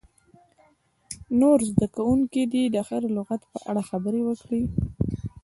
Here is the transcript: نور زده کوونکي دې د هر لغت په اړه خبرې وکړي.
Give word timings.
نور 1.39 1.57
زده 1.69 1.87
کوونکي 1.95 2.41
دې 2.53 2.63
د 2.75 2.77
هر 2.87 3.03
لغت 3.15 3.41
په 3.51 3.57
اړه 3.69 3.81
خبرې 3.89 4.21
وکړي. 4.25 4.63